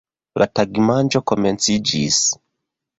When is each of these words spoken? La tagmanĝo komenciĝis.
La 0.43 0.47
tagmanĝo 0.59 1.23
komenciĝis. 1.33 2.27